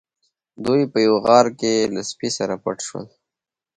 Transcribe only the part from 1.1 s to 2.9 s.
غار کې له سپي سره پټ